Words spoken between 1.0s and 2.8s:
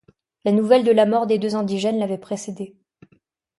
mort des deux indigènes l’avait précédé.